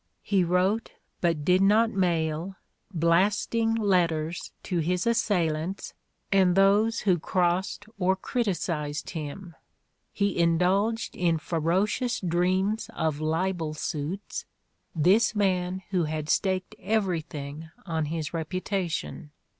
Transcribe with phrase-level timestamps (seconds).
[0.23, 2.55] He wrote, but did not mail,
[2.91, 5.93] "blasting" letters to hjs assailants
[6.31, 9.53] and those who crossed or criticized him;
[10.11, 14.45] he indulged in ferocious dreams of libel suits,
[14.95, 19.29] this man who had staked every thing on his reputation